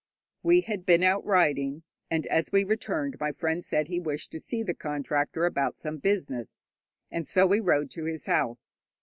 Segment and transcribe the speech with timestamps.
[0.41, 4.39] We had been out riding, and as we returned my friend said he wished to
[4.39, 6.65] see the contractor about some business,
[7.11, 8.79] and so we rode to his house.